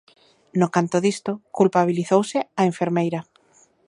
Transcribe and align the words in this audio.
No 0.59 0.67
canto 0.75 0.97
disto, 1.07 1.31
culpabilizouse 1.57 2.39
á 2.59 2.61
enfermeira. 2.71 3.19